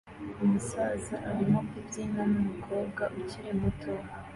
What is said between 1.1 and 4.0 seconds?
arimo kubyina numukobwa ukiri muto